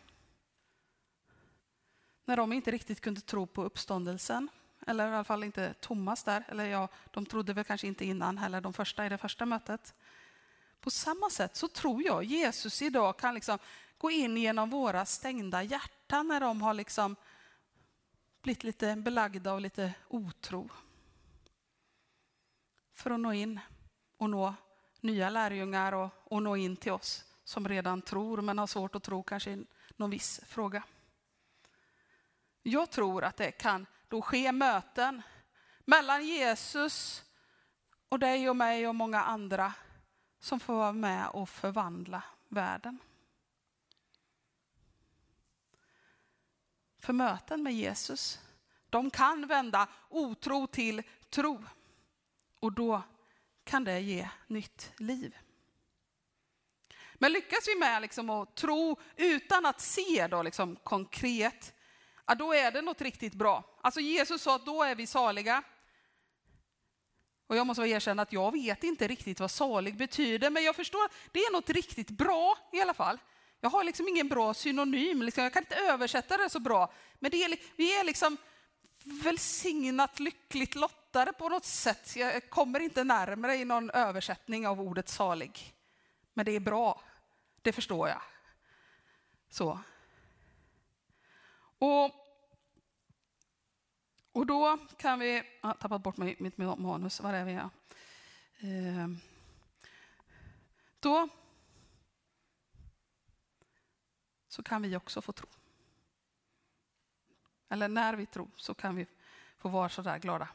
[2.25, 4.49] När de inte riktigt kunde tro på uppståndelsen.
[4.87, 6.43] Eller i alla fall inte Thomas där.
[6.47, 9.93] Eller ja, de trodde väl kanske inte innan heller, de första i det första mötet.
[10.79, 13.57] På samma sätt så tror jag Jesus idag kan liksom
[13.97, 17.15] gå in genom våra stängda hjärtan när de har liksom
[18.41, 20.69] blivit lite belagda av lite otro.
[22.93, 23.59] För att nå in
[24.17, 24.53] och nå
[25.03, 29.03] nya lärjungar och, och nå in till oss som redan tror men har svårt att
[29.03, 30.83] tro kanske i någon viss fråga.
[32.63, 35.21] Jag tror att det kan då ske möten
[35.85, 37.23] mellan Jesus
[38.09, 39.73] och dig och mig och många andra
[40.39, 42.99] som får vara med och förvandla världen.
[46.99, 48.39] För möten med Jesus,
[48.89, 51.63] de kan vända otro till tro.
[52.59, 53.01] Och då
[53.63, 55.37] kan det ge nytt liv.
[57.13, 61.73] Men lyckas vi med liksom att tro utan att se då liksom konkret,
[62.25, 63.63] ja, då är det något riktigt bra.
[63.81, 65.63] Alltså Jesus sa att då är vi saliga.
[67.47, 71.05] Och jag måste erkänna att jag vet inte riktigt vad salig betyder, men jag förstår
[71.05, 73.19] att det är något riktigt bra i alla fall.
[73.59, 76.93] Jag har liksom ingen bra synonym, liksom, jag kan inte översätta det så bra.
[77.19, 78.37] Men det är, vi är liksom
[79.03, 81.02] välsignat lyckligt lottade
[81.33, 82.15] på något sätt.
[82.15, 85.73] Jag kommer inte närmare i någon översättning av ordet salig.
[86.33, 87.01] Men det är bra,
[87.61, 88.21] det förstår jag.
[89.49, 89.79] Så.
[91.77, 92.11] Och,
[94.31, 95.43] och då kan vi...
[95.61, 97.53] Jag har tappat bort mitt manus, var är vi?
[97.53, 97.69] Ja.
[98.57, 99.07] Eh,
[100.99, 101.29] då
[104.47, 105.49] så kan vi också få tro.
[107.69, 109.07] Eller när vi tror så kan vi
[109.57, 110.47] få vara så där glada.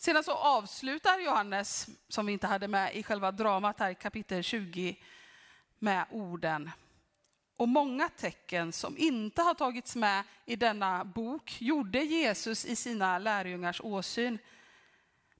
[0.00, 4.42] Sedan så avslutar Johannes, som vi inte hade med i själva dramat här i kapitel
[4.42, 4.96] 20,
[5.78, 6.70] med orden
[7.56, 13.18] och många tecken som inte har tagits med i denna bok gjorde Jesus i sina
[13.18, 14.38] lärjungars åsyn.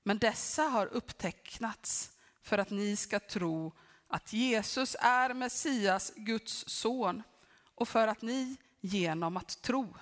[0.03, 2.11] Men dessa har upptecknats
[2.43, 3.73] för att ni ska tro
[4.09, 7.23] att Jesus är Messias, Guds son,
[7.75, 9.95] och för att ni genom att tro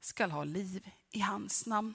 [0.00, 1.94] skall ha liv i hans namn.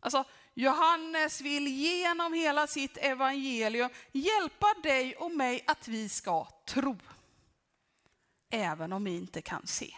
[0.00, 0.24] Alltså,
[0.54, 6.98] Johannes vill genom hela sitt evangelium hjälpa dig och mig att vi ska tro.
[8.50, 9.96] även om vi inte kan se.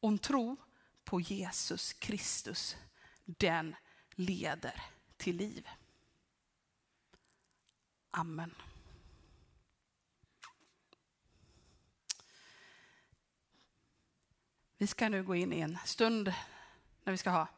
[0.00, 0.56] Om tro
[1.04, 2.76] på Jesus Kristus,
[3.24, 3.76] den
[4.10, 4.82] leder
[5.16, 5.68] till liv.
[8.10, 8.54] Amen.
[14.78, 16.34] Vi ska nu gå in i en stund
[17.04, 17.48] när vi ska ha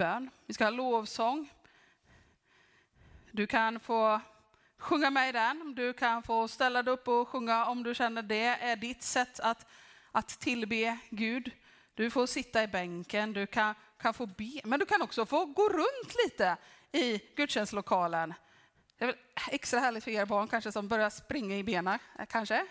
[0.00, 0.30] bön.
[0.46, 1.52] Vi ska ha lovsång.
[3.30, 4.20] Du kan få
[4.78, 5.74] sjunga med i den.
[5.74, 9.40] Du kan få ställa dig upp och sjunga om du känner det är ditt sätt
[9.40, 9.66] att,
[10.12, 11.50] att tillbe Gud.
[11.94, 15.44] Du får sitta i bänken, du kan, kan få be, men du kan också få
[15.44, 16.56] gå runt lite
[16.92, 18.34] i gudstjänstlokalen.
[18.98, 19.16] Det är väl
[19.50, 22.66] extra härligt för er barn kanske som börjar springa i benen, eh, kanske.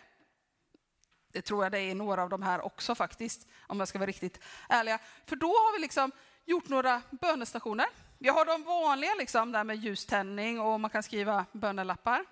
[1.31, 3.99] Det tror jag det är i några av de här också faktiskt, om jag ska
[3.99, 4.99] vara riktigt ärliga.
[5.25, 6.11] För då har vi liksom
[6.49, 7.85] gjort några bönestationer.
[8.17, 12.25] Vi har de vanliga liksom, där med ljuständning och man kan skriva bönelappar.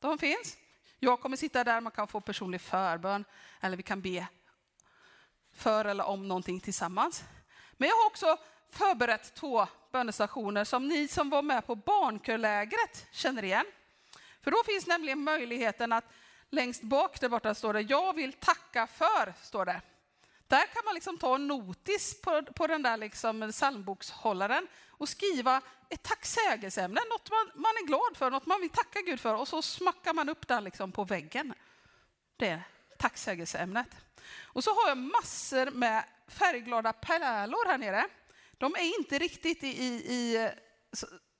[0.00, 0.56] De finns.
[0.98, 3.24] Jag kommer sitta där, man kan få personlig förbön
[3.60, 4.26] eller vi kan be
[5.54, 7.24] för eller om någonting tillsammans.
[7.72, 8.36] Men jag har också
[8.70, 13.66] förberett två bönestationer som ni som var med på barnkörlägret känner igen.
[14.40, 16.04] För då finns nämligen möjligheten att
[16.50, 19.80] längst bak där borta står det Jag vill tacka för, står det.
[20.46, 25.62] Där kan man liksom ta en notis på, på den där liksom psalmbokshållaren och skriva
[25.88, 29.48] ett tacksägelseämne, något man, man är glad för, något man vill tacka Gud för och
[29.48, 31.54] så smackar man upp den liksom på väggen.
[32.36, 32.62] Det är
[32.98, 33.86] tacksägelseämnet.
[34.42, 38.06] Och så har jag massor med färgglada pärlor här nere.
[38.58, 40.50] De är inte riktigt i, i, i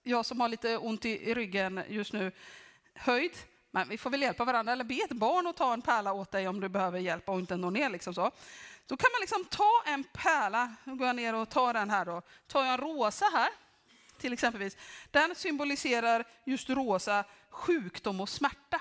[0.03, 2.33] jag som har lite ont i, i ryggen just nu,
[2.95, 3.33] höjd.
[3.71, 6.31] Men vi får väl hjälpa varandra, eller be ett barn att ta en pärla åt
[6.31, 7.91] dig om du behöver hjälp och inte nå ner.
[7.91, 8.31] Liksom så.
[8.87, 12.05] Då kan man liksom ta en pärla, nu går jag ner och tar den här
[12.05, 12.22] då.
[12.47, 13.49] Tar jag en rosa här,
[14.18, 14.76] till exempelvis.
[15.11, 18.80] Den symboliserar just rosa sjukdom och smärta.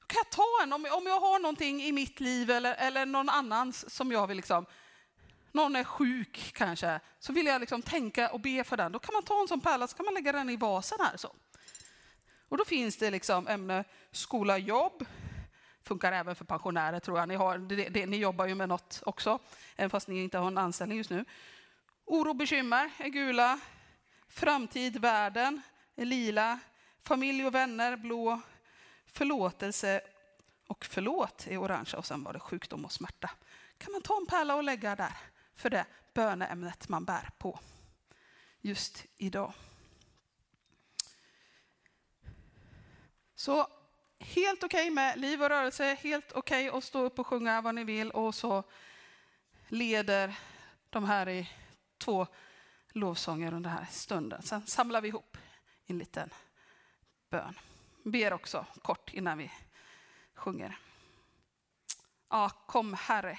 [0.00, 3.06] Då kan jag ta en, om, om jag har någonting i mitt liv eller, eller
[3.06, 4.66] någon annans som jag vill liksom,
[5.52, 8.92] någon är sjuk kanske, så vill jag liksom tänka och be för den.
[8.92, 11.16] Då kan man ta en sån pärla så kan man lägga den i vasen här.
[11.16, 11.34] Så.
[12.48, 15.06] Och då finns det liksom ämne skola, jobb,
[15.88, 17.28] funkar även för pensionärer tror jag.
[17.28, 19.38] Ni, har, det, det, ni jobbar ju med något också,
[19.76, 21.24] även fast ni inte har en anställning just nu.
[22.04, 23.60] Oro och bekymmer är gula.
[24.28, 25.62] Framtid, världen
[25.96, 26.58] är lila.
[27.00, 28.40] Familj och vänner blå.
[29.06, 30.00] Förlåtelse
[30.66, 33.30] och förlåt är orange och sen var det sjukdom och smärta.
[33.78, 35.16] Kan man ta en pärla och lägga där
[35.54, 37.60] för det böneämnet man bär på
[38.60, 39.52] just idag.
[43.34, 43.68] Så
[44.18, 47.60] helt okej okay med liv och rörelse, helt okej okay att stå upp och sjunga
[47.60, 48.64] vad ni vill och så
[49.68, 50.38] leder
[50.90, 51.50] de här i
[51.98, 52.26] två
[52.92, 54.42] lovsånger under den här stunden.
[54.42, 55.36] Sen samlar vi ihop
[55.86, 56.30] en liten
[57.30, 57.54] bön.
[58.04, 59.52] Ber också kort innan vi
[60.34, 60.78] sjunger.
[62.28, 63.38] Ja, kom Herre.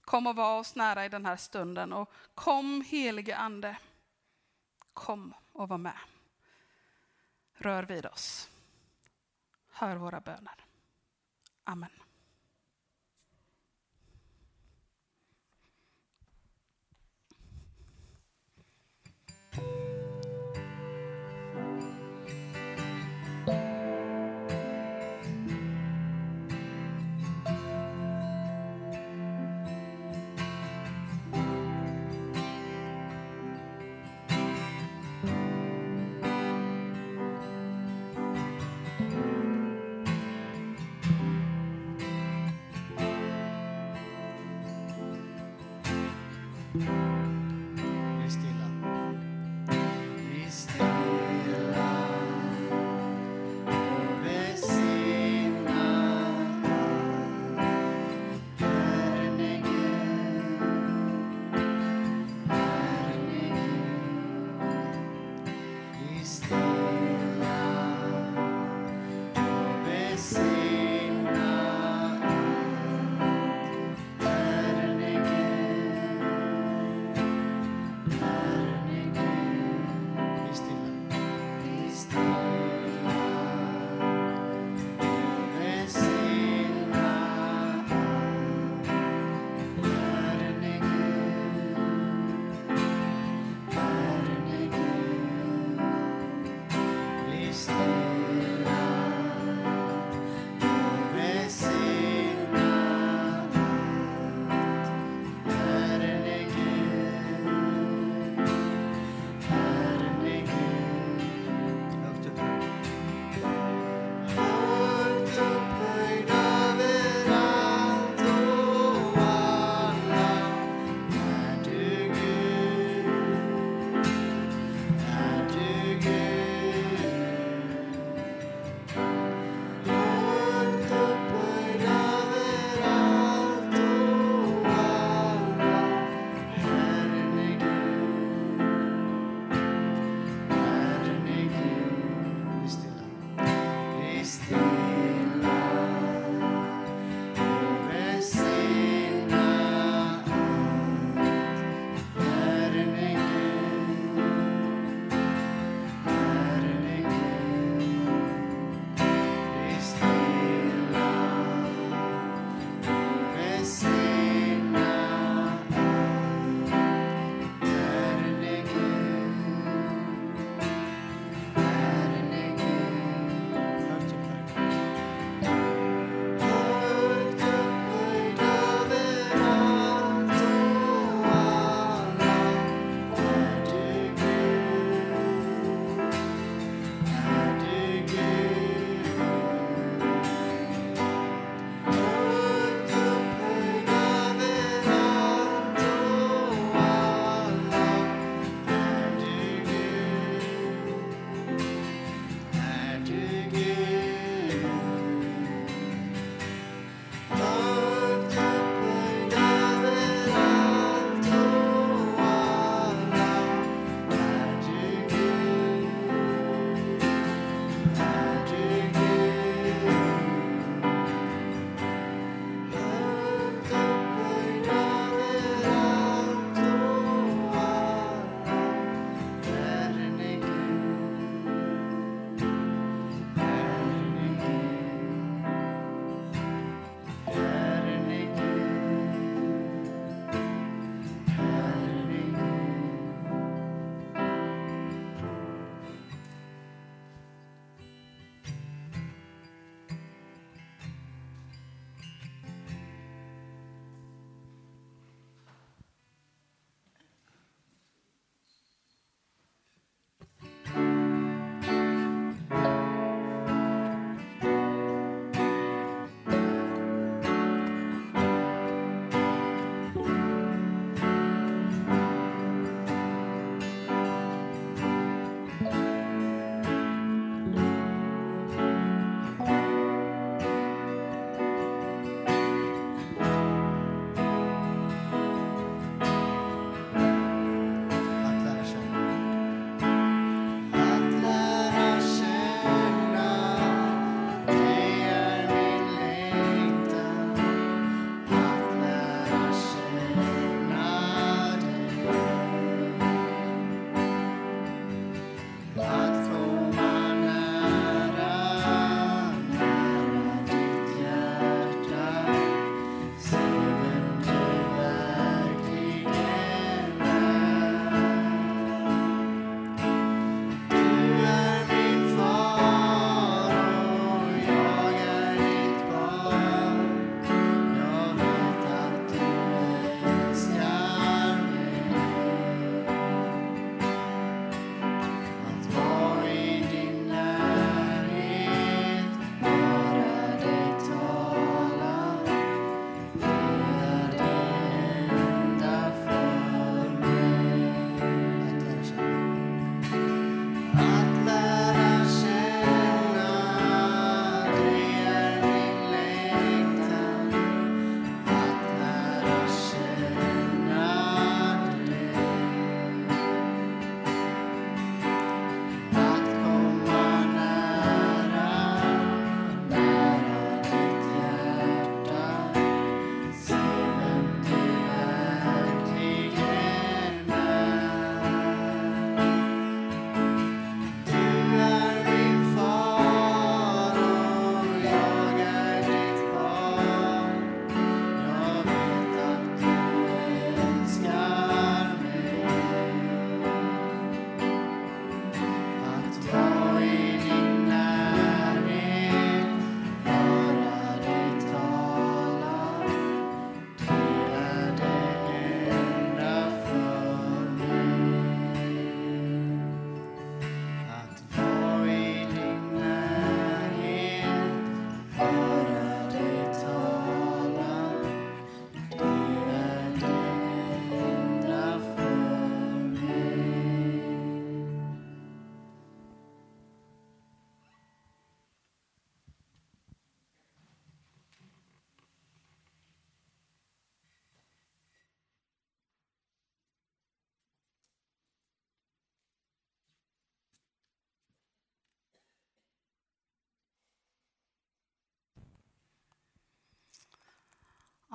[0.00, 3.76] Kom och var oss nära i den här stunden och kom helige Ande.
[4.92, 5.98] Kom och var med.
[7.54, 8.50] Rör vid oss.
[9.78, 10.64] Hör våra böner.
[11.64, 11.90] Amen.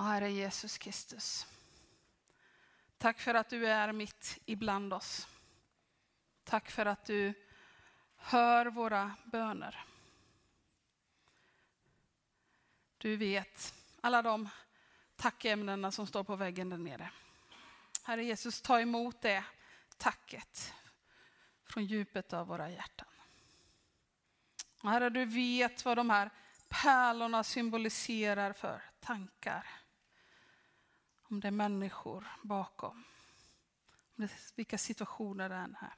[0.02, 1.47] Och Herre Jesus Kristus.
[2.97, 5.28] Tack för att du är mitt ibland oss.
[6.43, 7.34] Tack för att du
[8.16, 9.86] hör våra böner.
[12.97, 14.49] Du vet alla de
[15.16, 17.10] tackämnena som står på väggen där nere.
[18.04, 19.43] Herre Jesus, ta emot det
[19.97, 20.74] tacket
[21.66, 23.08] från djupet av våra hjärtan.
[24.84, 26.30] Herre, du vet vad de här
[26.70, 29.81] pärlorna symboliserar för tankar.
[31.32, 33.04] Om det är människor bakom.
[34.16, 35.96] Om det, vilka situationer det än är.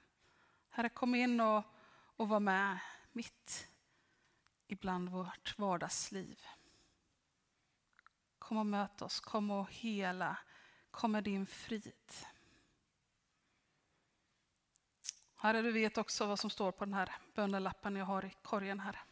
[0.69, 1.63] Herre, kom in och,
[2.15, 2.79] och var med
[3.11, 3.67] mitt
[4.67, 6.39] ibland vårt vardagsliv.
[8.39, 10.37] Kom och möt oss, kom och hela,
[10.91, 12.13] kom med din frid.
[15.35, 18.79] Herre, du vet också vad som står på den här bönelappen jag har i korgen
[18.79, 19.03] här.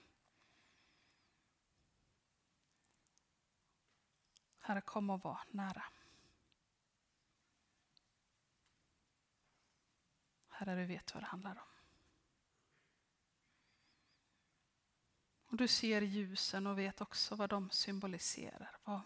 [4.61, 5.83] Herre, kom och var nära.
[10.61, 11.67] Herre, du vet vad det handlar om.
[15.45, 18.77] Och du ser ljusen och vet också vad de symboliserar.
[18.83, 19.01] Vad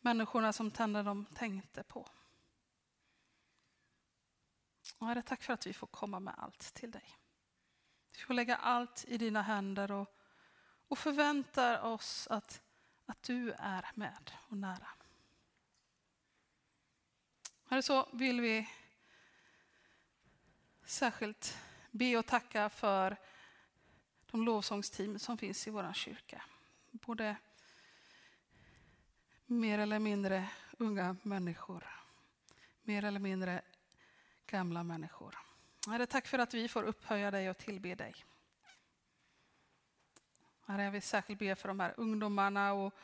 [0.00, 2.08] människorna som tände dem tänkte på.
[4.98, 7.18] Och herre, tack för att vi får komma med allt till dig.
[8.12, 10.18] Vi får lägga allt i dina händer och,
[10.88, 12.62] och förväntar oss att,
[13.06, 14.88] att du är med och nära.
[17.64, 18.68] Herre, så vill vi
[20.88, 21.58] särskilt
[21.90, 23.16] be och tacka för
[24.30, 26.42] de lovsångsteam som finns i vår kyrka.
[26.90, 27.36] Både
[29.46, 31.84] mer eller mindre unga människor,
[32.82, 33.62] mer eller mindre
[34.46, 35.38] gamla människor.
[35.86, 38.14] Herre, tack för att vi får upphöja dig och tillbe dig.
[40.66, 42.94] Herre, jag vill särskilt be för de här ungdomarna och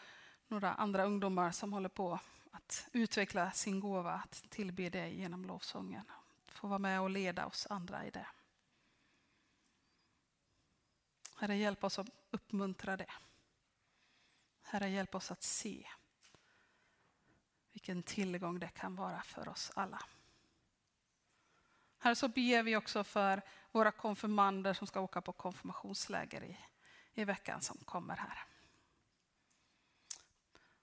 [0.48, 2.18] några andra ungdomar som håller på
[2.50, 6.04] att utveckla sin gåva att tillbe dig genom lovsången.
[6.54, 8.26] Få vara med och leda oss andra i det.
[11.36, 13.12] Herre, hjälp oss att uppmuntra det.
[14.62, 15.86] Herre, hjälp oss att se
[17.72, 20.02] vilken tillgång det kan vara för oss alla.
[21.98, 23.42] Herre, så ber vi också för
[23.72, 26.58] våra konfirmander som ska åka på konfirmationsläger i,
[27.14, 28.38] i veckan som kommer här.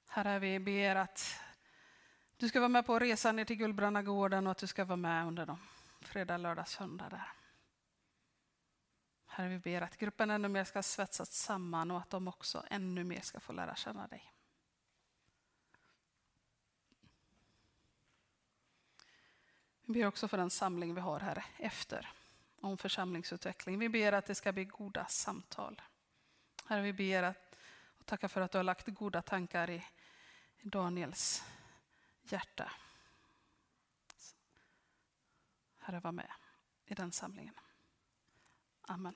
[0.08, 1.36] Herre, vi ber att
[2.42, 5.28] du ska vara med på resan ner till Gullbrannagården och att du ska vara med
[5.28, 5.60] under de
[6.02, 7.32] fredag, lördag, söndag där.
[9.28, 13.04] Herre, vi ber att gruppen ännu mer ska svetsas samman och att de också ännu
[13.04, 14.34] mer ska få lära känna dig.
[19.86, 22.10] Vi ber också för den samling vi har här efter
[22.62, 23.80] om församlingsutveckling.
[23.80, 25.82] Vi ber att det ska bli goda samtal.
[26.66, 27.56] Herre, vi ber att,
[28.00, 29.86] och tackar för att du har lagt goda tankar i
[30.62, 31.44] Daniels
[32.32, 32.72] hjärta.
[35.80, 36.32] Herre, var med
[36.86, 37.56] i den samlingen.
[38.82, 39.16] Amen.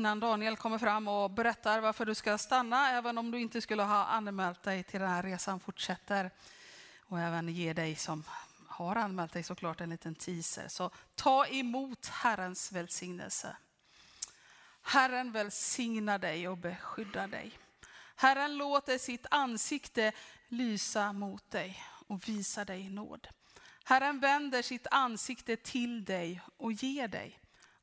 [0.00, 3.82] Innan Daniel kommer fram och berättar varför du ska stanna, även om du inte skulle
[3.82, 6.30] ha anmält dig till den här resan fortsätter.
[6.98, 8.24] Och även ge dig som
[8.66, 10.68] har anmält dig såklart en liten teaser.
[10.68, 13.56] Så ta emot Herrens välsignelse.
[14.82, 17.58] Herren välsignar dig och beskyddar dig.
[18.16, 20.12] Herren låter sitt ansikte
[20.48, 23.28] lysa mot dig och visa dig nåd.
[23.84, 27.40] Herren vänder sitt ansikte till dig och ger dig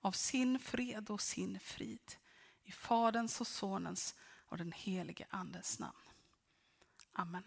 [0.08, 2.14] av sin fred och sin frid.
[2.64, 5.94] I Faderns och Sonens och den helige Andens namn.
[7.14, 7.44] Amen.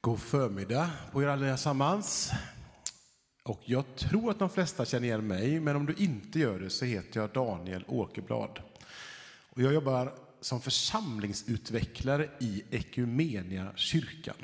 [0.00, 2.30] God förmiddag på er allesammans.
[3.42, 6.70] Och jag tror att de flesta känner igen mig, men om du inte gör det
[6.70, 8.62] så heter jag Daniel Åkerblad.
[9.48, 14.36] Och jag jobbar som församlingsutvecklare i Ekumenia kyrkan.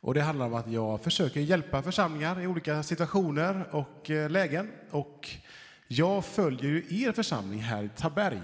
[0.00, 4.70] Och det handlar om att jag försöker hjälpa församlingar i olika situationer och eh, lägen.
[4.90, 5.30] Och
[5.88, 8.42] jag följer ju er församling här i Taberg.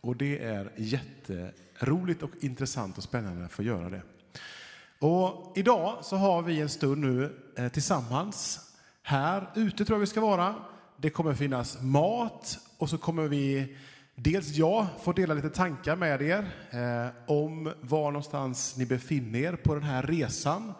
[0.00, 4.02] Och det är jätteroligt och intressant och spännande att få göra det.
[4.98, 8.60] Och idag så har vi en stund nu eh, tillsammans.
[9.02, 10.54] Här ute tror jag vi ska vara.
[10.96, 13.76] Det kommer finnas mat och så kommer vi
[14.24, 19.56] Dels jag får dela lite tankar med er eh, om var någonstans ni befinner er
[19.56, 20.72] på den här resan.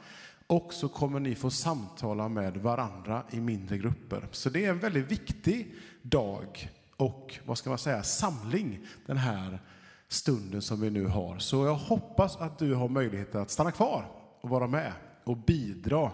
[0.47, 4.29] Och så kommer ni få samtala med varandra i mindre grupper.
[4.31, 9.61] Så det är en väldigt viktig dag och vad ska man säga, samling den här
[10.09, 11.39] stunden som vi nu har.
[11.39, 14.05] Så jag hoppas att du har möjlighet att stanna kvar
[14.41, 14.93] och vara med
[15.25, 16.11] och bidra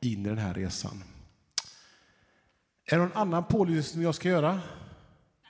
[0.00, 1.04] in i den här resan.
[2.86, 4.60] Är det någon annan pålysning jag ska göra?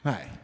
[0.02, 0.41] Nej.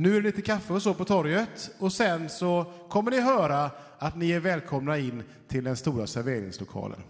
[0.00, 3.70] Nu är det lite kaffe och så på torget och sen så kommer ni höra
[3.98, 7.00] att ni är välkomna in till den stora serveringslokalen.